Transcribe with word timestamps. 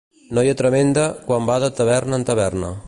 Noia 0.37 0.55
tremenda 0.61 1.03
quan 1.29 1.47
va 1.51 1.59
de 1.67 1.71
taverna 1.81 2.21
en 2.21 2.29
taverna. 2.33 2.77